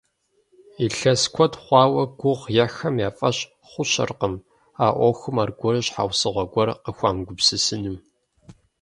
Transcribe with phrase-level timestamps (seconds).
[0.85, 3.37] Илъэс куэд хъуауэ гугъу ехьхэм я фӀэщ
[3.69, 4.35] хъущэркъым
[4.85, 7.97] а Ӏуэхум аргуэру щхьэусыгъуэ гуэр къыхуамыгупсысыну.